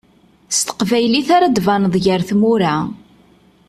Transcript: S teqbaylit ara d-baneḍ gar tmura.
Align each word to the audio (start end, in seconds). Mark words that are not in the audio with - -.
S 0.55 0.57
teqbaylit 0.67 1.29
ara 1.35 1.47
d-baneḍ 1.55 1.95
gar 2.03 2.21
tmura. 2.29 2.75